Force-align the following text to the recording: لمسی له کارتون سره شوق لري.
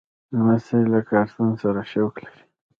لمسی 0.35 0.81
له 0.93 0.99
کارتون 1.09 1.49
سره 1.61 1.81
شوق 1.91 2.13
لري. 2.23 2.43